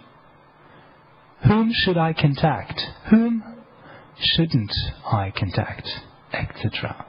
[1.46, 3.42] whom should I contact, whom
[4.18, 4.72] shouldn't
[5.04, 5.88] I contact,
[6.32, 7.06] etc.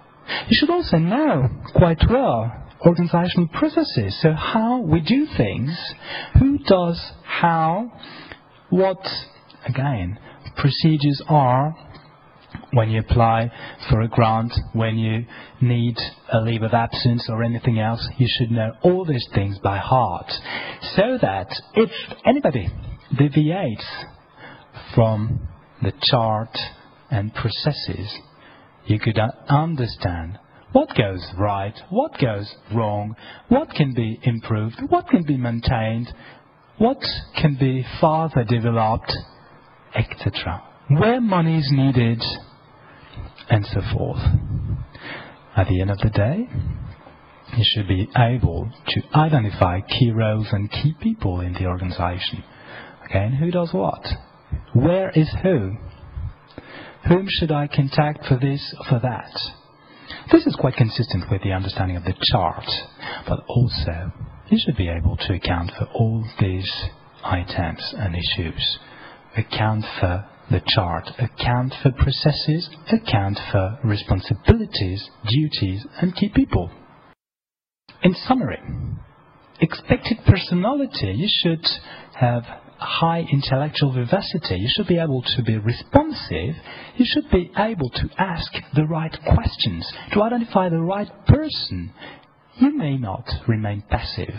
[0.47, 4.19] You should also know quite well organizational processes.
[4.21, 5.77] So how we do things,
[6.39, 7.91] who does how,
[8.69, 8.99] what,
[9.65, 10.17] again,
[10.57, 11.75] procedures are,
[12.73, 13.51] when you apply
[13.89, 15.25] for a grant, when you
[15.61, 15.97] need
[16.31, 20.31] a leave of absence or anything else, you should know all these things by heart.
[20.95, 21.91] So that if
[22.25, 22.69] anybody
[23.17, 23.85] deviates
[24.95, 25.47] from
[25.81, 26.57] the chart
[27.09, 28.17] and processes,
[28.85, 30.39] you could understand
[30.71, 33.15] what goes right, what goes wrong,
[33.49, 36.13] what can be improved, what can be maintained,
[36.77, 37.01] what
[37.35, 39.11] can be further developed,
[39.95, 40.63] etc.
[40.89, 42.23] Where money is needed,
[43.49, 44.21] and so forth.
[45.55, 46.47] At the end of the day,
[47.57, 52.43] you should be able to identify key roles and key people in the organization.
[53.05, 54.05] Okay, and who does what?
[54.73, 55.75] Where is who?
[57.07, 59.31] Whom should I contact for this or for that?
[60.31, 62.65] This is quite consistent with the understanding of the chart,
[63.27, 64.11] but also
[64.49, 66.69] you should be able to account for all these
[67.23, 68.79] items and issues.
[69.37, 76.69] Account for the chart, account for processes, account for responsibilities, duties, and key people.
[78.03, 78.59] In summary,
[79.59, 81.65] expected personality, you should
[82.15, 82.43] have
[82.81, 84.57] high intellectual vivacity.
[84.57, 86.55] You should be able to be responsive.
[86.97, 91.93] You should be able to ask the right questions, to identify the right person.
[92.57, 94.33] You may not remain passive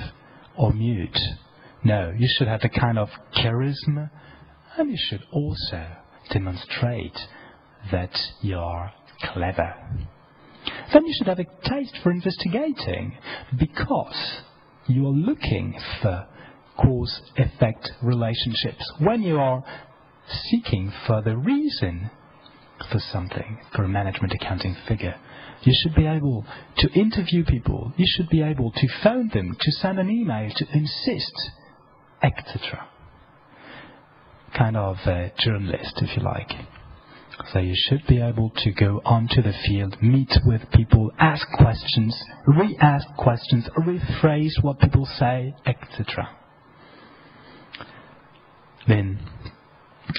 [0.57, 1.19] or mute.
[1.85, 4.11] No, you should have a kind of charisma
[4.77, 5.87] and you should also
[6.31, 7.19] demonstrate
[7.91, 9.75] that you are clever.
[10.93, 13.17] Then you should have a taste for investigating
[13.59, 14.43] because
[14.87, 16.27] you are looking for
[16.77, 18.91] cause effect relationships.
[18.99, 19.65] When you are
[20.51, 22.11] seeking for the reason
[22.91, 25.17] for something, for a management accounting figure,
[25.63, 26.45] you should be able
[26.79, 30.67] to interview people, you should be able to phone them, to send an email, to
[30.73, 31.51] insist,
[32.23, 32.89] etc.
[34.57, 36.51] Kind of a journalist, if you like.
[37.53, 42.17] So you should be able to go onto the field, meet with people, ask questions,
[42.47, 46.37] re-ask questions, rephrase what people say, etc
[48.87, 49.19] then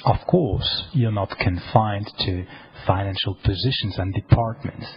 [0.06, 2.46] of course you're not confined to
[2.86, 4.88] financial positions and departments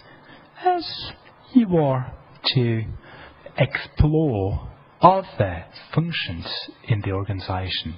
[0.65, 1.13] as
[1.53, 2.13] you are
[2.45, 2.85] to
[3.59, 4.69] explore
[5.01, 6.47] other functions
[6.89, 7.97] in the organization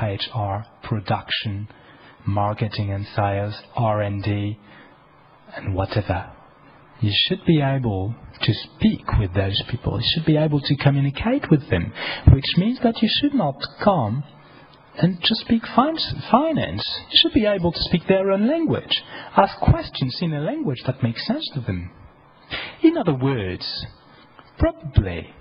[0.00, 1.68] HR, production,
[2.24, 4.58] marketing and sales, R&D
[5.56, 6.30] and whatever
[7.00, 9.98] you should be able to speak with those people.
[10.00, 11.92] You should be able to communicate with them,
[12.32, 14.22] which means that you should not come
[14.98, 17.00] and just speak finance.
[17.10, 19.02] You should be able to speak their own language.
[19.36, 21.90] Ask questions in a language that makes sense to them.
[22.82, 23.86] In other words,
[24.58, 25.32] probably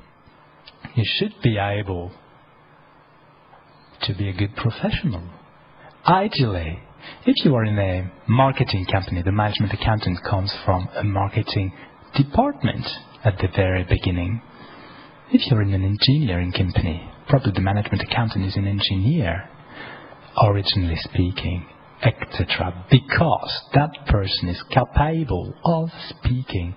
[0.95, 2.11] you should be able
[4.03, 5.23] to be a good professional.
[6.05, 6.79] Ideally,
[7.25, 11.73] if you are in a marketing company, the management accountant comes from a marketing
[12.15, 12.85] department
[13.23, 14.41] at the very beginning.
[15.31, 19.47] If you're in an engineering company, probably the management accountant is an engineer,
[20.41, 21.65] originally speaking,
[22.01, 22.85] etc.
[22.89, 26.75] Because that person is capable of speaking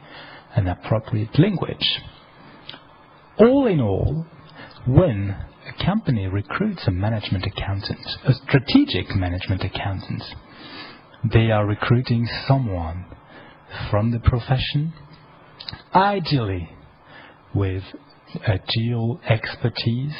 [0.54, 2.00] an appropriate language.
[3.38, 4.26] All in all,
[4.86, 5.34] when
[5.66, 10.22] a company recruits a management accountant, a strategic management accountant,
[11.32, 13.06] they are recruiting someone
[13.90, 14.92] from the profession,
[15.94, 16.68] ideally
[17.54, 17.82] with
[18.46, 20.14] a dual expertise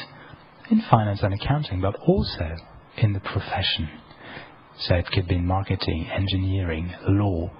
[0.69, 2.55] in finance and accounting, but also
[2.97, 3.89] in the profession.
[4.77, 7.51] So it could be in marketing, engineering, law,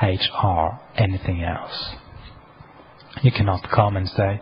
[0.00, 1.94] HR, anything else.
[3.22, 4.40] You cannot come and say,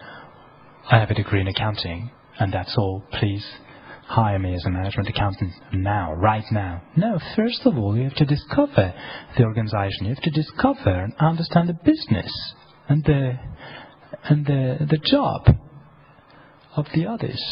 [0.90, 3.44] I have a degree in accounting, and that's all, please
[4.09, 6.83] hire me as a management accountant now, right now.
[6.96, 8.94] No, first of all, you have to discover
[9.37, 10.07] the organization.
[10.07, 12.31] You have to discover and understand the business
[12.88, 13.38] and the,
[14.25, 15.49] and the, the job
[16.77, 17.43] of the others.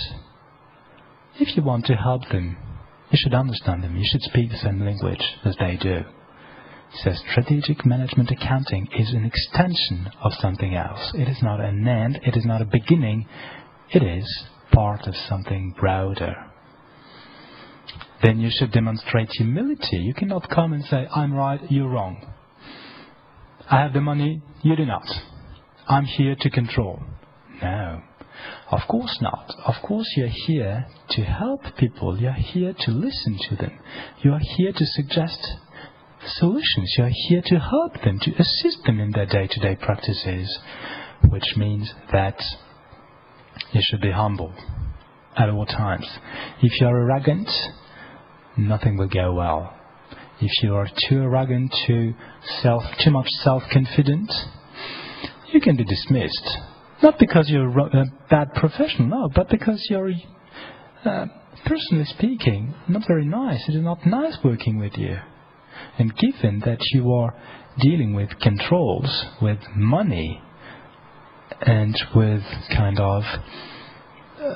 [1.37, 2.57] If you want to help them,
[3.11, 3.97] you should understand them.
[3.97, 6.03] You should speak the same language as they do.
[7.03, 11.13] So strategic management accounting is an extension of something else.
[11.15, 13.27] It is not an end, it is not a beginning,
[13.91, 16.35] it is part of something broader.
[18.23, 19.99] Then you should demonstrate humility.
[19.99, 22.25] You cannot come and say, I'm right, you're wrong.
[23.69, 25.07] I have the money, you do not.
[25.89, 27.03] I'm here to control.
[27.63, 28.03] No.
[28.71, 29.55] Of course not.
[29.67, 32.19] Of course you're here to help people.
[32.19, 33.79] You're here to listen to them.
[34.23, 35.57] You are here to suggest
[36.27, 36.95] solutions.
[36.97, 40.59] You are here to help them, to assist them in their day-to-day practices,
[41.29, 42.41] which means that
[43.73, 44.55] you should be humble
[45.37, 46.09] at all times.
[46.63, 47.51] If you're arrogant,
[48.57, 49.75] nothing will go well.
[50.41, 52.15] if you are too arrogant, too
[52.63, 54.31] self, too much self-confident,
[55.53, 56.59] you can be dismissed.
[57.03, 60.13] Not because you're a bad professional, no, but because you're,
[61.05, 61.27] uh,
[61.67, 63.69] personally speaking, not very nice.
[63.69, 65.19] It is not nice working with you.
[65.99, 67.35] And given that you are
[67.81, 70.41] dealing with controls, with money,
[71.61, 72.43] and with
[72.75, 73.23] kind of
[74.41, 74.55] uh,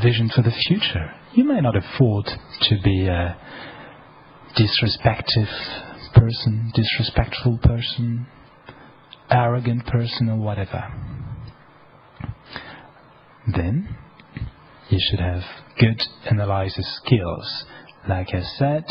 [0.00, 2.26] vision for the future, you may not afford
[2.62, 3.36] to be a
[4.56, 5.46] disrespectful
[6.14, 8.26] person, disrespectful person,
[9.30, 10.92] arrogant person, or whatever.
[13.46, 13.96] Then
[14.88, 15.42] you should have
[15.78, 17.64] good analysis skills.
[18.08, 18.84] Like I said,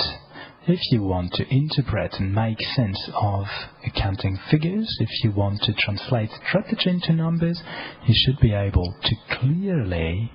[0.65, 3.45] if you want to interpret and make sense of
[3.85, 7.61] accounting figures, if you want to translate strategy into numbers,
[8.05, 10.31] you should be able to clearly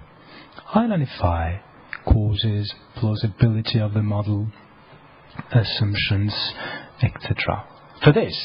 [0.74, 1.58] identify
[2.04, 4.48] causes, plausibility of the model,
[5.52, 6.34] assumptions,
[7.02, 7.64] etc.
[8.02, 8.36] For this,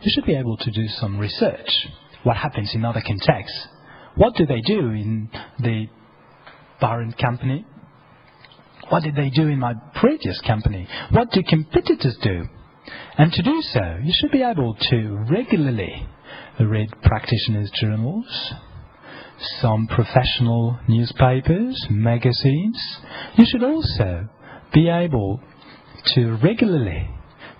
[0.00, 1.86] you should be able to do some research.
[2.24, 3.68] What happens in other contexts?
[4.16, 5.86] What do they do in the
[6.80, 7.64] parent company?
[8.88, 10.86] What did they do in my previous company?
[11.10, 12.46] What do competitors do?
[13.16, 16.06] And to do so, you should be able to regularly
[16.60, 18.26] read practitioners' journals,
[19.60, 22.80] some professional newspapers, magazines.
[23.36, 24.28] You should also
[24.72, 25.40] be able
[26.14, 27.08] to regularly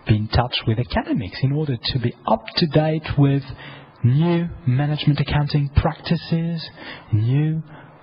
[0.06, 3.42] be in touch with academics in order to be up to date with
[4.05, 6.68] new management accounting practices,
[7.12, 7.62] new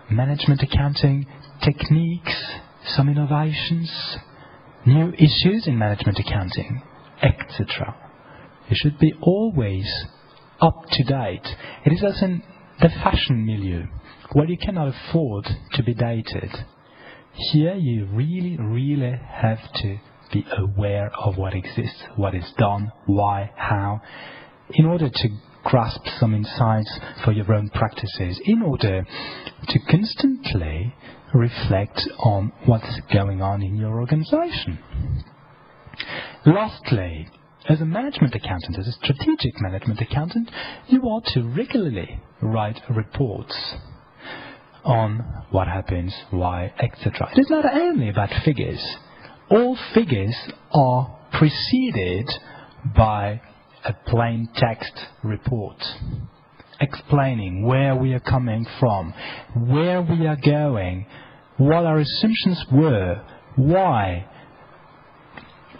[0.10, 1.28] management accounting
[1.64, 2.36] techniques,
[2.88, 4.18] some innovations,
[4.86, 6.82] new issues in management accounting,
[7.22, 7.96] etc.
[8.68, 9.88] You should be always
[10.60, 11.48] up to date.
[11.86, 12.42] It is as in
[12.80, 13.86] the fashion milieu,
[14.34, 16.52] where you cannot afford to be dated.
[17.34, 20.00] Here you really, really have to
[20.34, 24.02] be aware of what exists, what is done, why, how,
[24.72, 25.30] in order to
[25.64, 29.06] grasp some insights for your own practices, in order
[29.68, 30.96] to constantly
[31.34, 34.80] reflect on what's going on in your organization.
[36.46, 37.28] Lastly,
[37.70, 40.50] as a management accountant, as a strategic management accountant,
[40.88, 43.76] you ought to regularly write reports
[44.84, 45.20] on
[45.52, 47.30] what happens, why, etc.
[47.36, 48.84] It is not only about figures.
[49.50, 50.36] All figures
[50.74, 52.28] are preceded
[52.96, 53.42] by
[53.86, 55.78] a plain text report
[56.80, 59.14] explaining where we are coming from,
[59.56, 61.06] where we are going,
[61.58, 63.24] what our assumptions were,
[63.56, 64.26] why,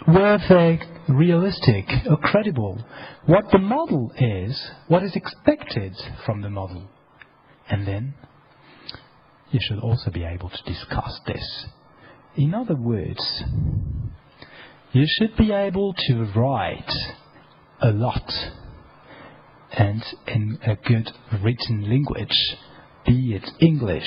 [0.06, 2.84] were they realistic or credible,
[3.26, 5.94] what the model is, what is expected
[6.24, 6.88] from the model.
[7.68, 8.14] And then
[9.50, 11.66] you should also be able to discuss this.
[12.36, 13.42] In other words,
[14.92, 16.90] you should be able to write
[17.82, 18.30] a lot
[19.72, 21.10] and in a good
[21.42, 22.56] written language,
[23.06, 24.06] be it English,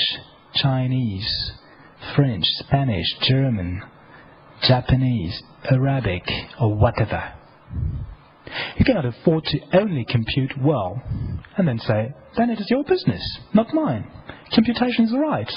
[0.54, 1.52] Chinese,
[2.16, 3.82] French, Spanish, German,
[4.62, 6.24] Japanese, Arabic,
[6.62, 7.34] or whatever.
[8.78, 11.02] You cannot afford to only compute well
[11.58, 14.10] and then say, then it is your business, not mine.
[14.54, 15.50] Computation is right.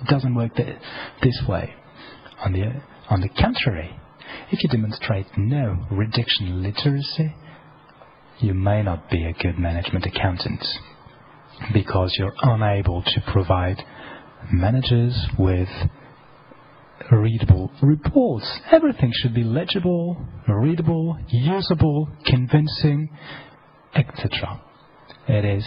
[0.00, 0.76] It doesn't work th
[1.22, 1.74] this way.
[2.44, 4.00] On the, on the contrary,
[4.50, 7.34] if you demonstrate no reduction literacy,
[8.42, 10.66] you may not be a good management accountant
[11.72, 13.76] because you're unable to provide
[14.52, 15.68] managers with
[17.12, 18.60] readable reports.
[18.72, 23.08] Everything should be legible, readable, usable, convincing,
[23.94, 24.60] etc.
[25.28, 25.64] It is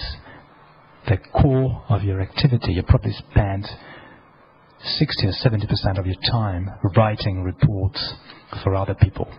[1.08, 2.74] the core of your activity.
[2.74, 3.66] You probably spend
[4.84, 8.14] 60 or 70% of your time writing reports
[8.64, 9.30] for other people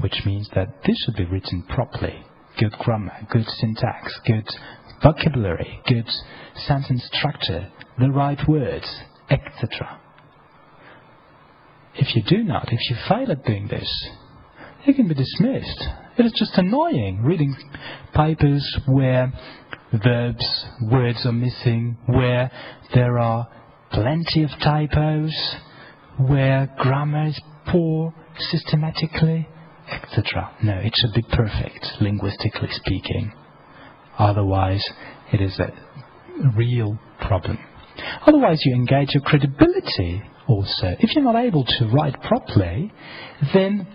[0.00, 2.24] which means that this should be written properly.
[2.58, 4.48] Good grammar, good syntax, good
[5.02, 6.08] vocabulary, good
[6.54, 8.86] sentence structure, the right words,
[9.30, 10.00] etc.
[11.94, 14.08] If you do not, if you fail at doing this,
[14.84, 15.84] you can be dismissed.
[16.18, 17.54] It is just annoying reading
[18.14, 19.32] papers where
[19.92, 22.50] verbs, words are missing, where
[22.94, 23.48] there are
[23.92, 25.34] plenty of typos,
[26.18, 29.48] where grammar is poor systematically,
[29.90, 30.50] etc.
[30.62, 33.32] No, it should be perfect, linguistically speaking.
[34.18, 34.84] Otherwise,
[35.32, 35.72] it is a
[36.56, 37.58] real problem.
[38.26, 40.94] Otherwise, you engage your credibility also.
[41.00, 42.92] If you're not able to write properly,
[43.52, 43.86] then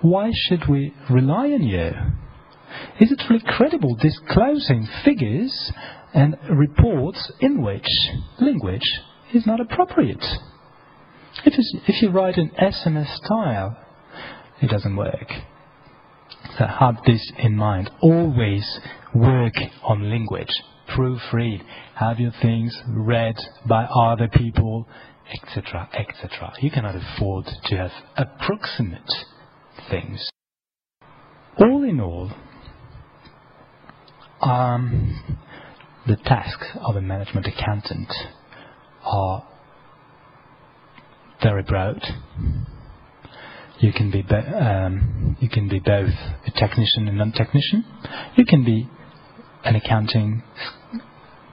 [0.00, 1.90] why should we rely on you?
[3.00, 5.72] Is it really credible disclosing figures
[6.12, 7.88] and reports in which
[8.40, 9.00] language
[9.32, 10.24] is not appropriate?
[11.44, 11.54] If,
[11.88, 13.76] if you write in SMS style,
[14.62, 15.28] it doesn't work.
[16.58, 17.90] So have this in mind.
[18.00, 18.80] Always
[19.14, 20.52] work on language.
[20.88, 21.62] Proofread.
[21.96, 23.36] Have your things read
[23.66, 24.86] by other people,
[25.32, 26.52] etc., etc.
[26.60, 29.10] You cannot afford to have approximate
[29.90, 30.28] things.
[31.58, 32.32] All in all,
[34.40, 35.38] um,
[36.06, 38.12] the tasks of a management accountant
[39.04, 39.46] are
[41.42, 42.02] very broad.
[43.80, 46.14] You can be um, you can be both
[46.46, 47.84] a technician and non-technician.
[48.36, 48.88] You can be
[49.64, 50.42] an accounting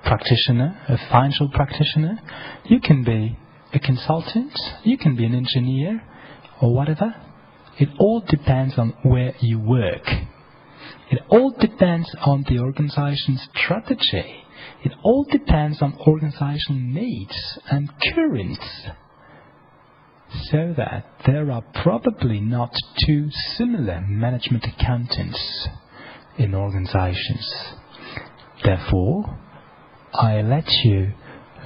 [0.03, 2.19] practitioner, a financial practitioner.
[2.65, 3.38] You can be
[3.74, 4.53] a consultant.
[4.84, 6.03] You can be an engineer
[6.61, 7.15] or whatever.
[7.80, 10.05] It all depends on where you work.
[11.09, 14.43] It all depends on the organization's strategy.
[14.84, 18.88] It all depends on organization needs and currents
[20.34, 22.73] so that there are probably not
[23.05, 25.67] two similar management accountants
[26.38, 27.75] in organizations.
[28.63, 29.38] Therefore,
[30.13, 31.13] I let you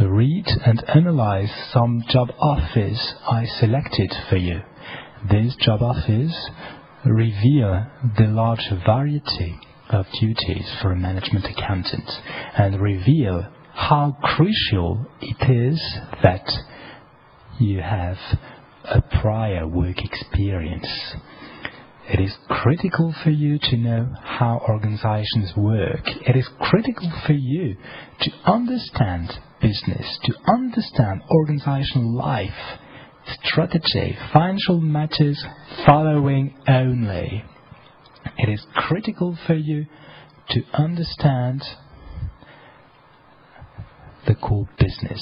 [0.02, 4.62] read and analyze some job offers I selected for you.
[5.30, 6.50] These job offers
[7.06, 7.86] reveal
[8.18, 9.60] the large variety
[9.90, 12.10] of duties for a management accountant
[12.58, 16.46] and reveal how crucial it is that
[17.60, 18.18] you have
[18.90, 20.88] a prior work experience.
[22.08, 26.04] It is critical for you to know how organizations work.
[26.06, 27.76] It is critical for you
[28.22, 32.78] to understand business, to understand organizational life,
[33.44, 35.44] strategy, financial matters
[35.86, 37.44] following only.
[38.38, 39.88] It is critical for you
[40.50, 41.64] to understand
[44.28, 45.22] the core business.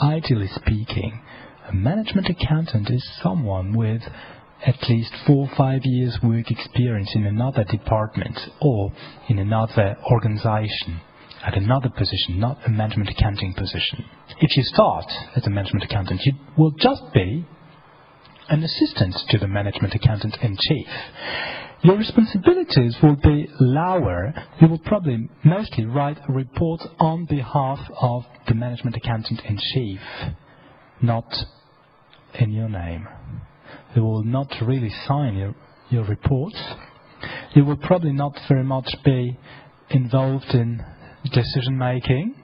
[0.00, 1.22] Ideally speaking,
[1.68, 4.02] a management accountant is someone with
[4.66, 8.92] at least four or five years work experience in another department or
[9.28, 11.00] in another organization
[11.44, 14.04] at another position, not a management accounting position.
[14.40, 15.04] If you start
[15.36, 17.46] as a management accountant, you will just be
[18.48, 20.86] an assistant to the management accountant in chief.
[21.82, 24.32] Your responsibilities will be lower.
[24.60, 30.00] You will probably mostly write reports on behalf of the management accountant in chief
[31.04, 31.32] not
[32.38, 33.06] in your name.
[33.94, 35.54] You will not really sign your,
[35.90, 36.60] your reports.
[37.54, 39.38] You will probably not very much be
[39.90, 40.84] involved in
[41.32, 42.34] decision making.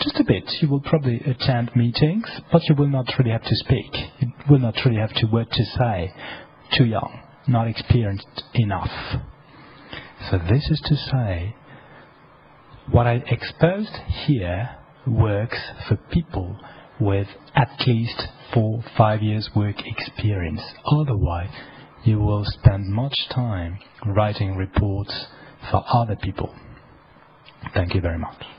[0.00, 0.44] Just a bit.
[0.60, 3.94] You will probably attend meetings, but you will not really have to speak.
[4.20, 6.12] You will not really have to word to say.
[6.76, 8.90] Too young, not experienced enough.
[10.30, 11.54] So this is to say,
[12.90, 13.94] what I exposed
[14.26, 14.76] here
[15.06, 16.58] works for people
[17.00, 20.60] with at least four, five years work experience.
[20.86, 21.50] Otherwise,
[22.04, 25.26] you will spend much time writing reports
[25.70, 26.54] for other people.
[27.72, 28.53] Thank you very much.